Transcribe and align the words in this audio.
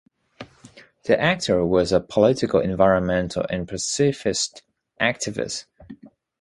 The 1.03 1.21
actor 1.21 1.63
was 1.63 1.91
a 1.91 1.99
political, 2.01 2.59
environmental 2.59 3.45
and 3.47 3.67
pacifist 3.67 4.63
activist. 4.99 5.65